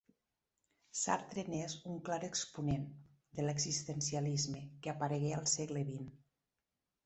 Sartre 0.99 1.43
n'és 1.49 1.75
un 1.91 1.99
clar 2.07 2.17
exponent, 2.29 2.89
de 3.41 3.47
l'existencialisme, 3.47 4.65
que 4.83 4.97
aparegué 4.99 5.33
al 5.41 5.49
segle 5.57 5.89
vint. 5.95 6.13